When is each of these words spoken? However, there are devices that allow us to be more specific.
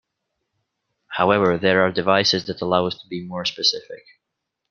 However, 1.09 1.59
there 1.59 1.83
are 1.83 1.91
devices 1.91 2.45
that 2.45 2.59
allow 2.61 2.87
us 2.87 2.99
to 3.03 3.07
be 3.07 3.23
more 3.23 3.45
specific. 3.45 4.03